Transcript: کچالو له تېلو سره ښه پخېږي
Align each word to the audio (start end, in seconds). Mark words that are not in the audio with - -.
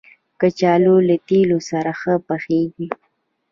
کچالو 0.39 0.95
له 1.07 1.15
تېلو 1.27 1.59
سره 1.69 1.91
ښه 1.99 2.13
پخېږي 2.27 2.87